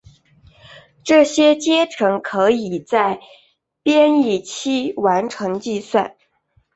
[1.03, 3.19] 这些阶乘可以在
[3.83, 6.15] 编译期完成计算。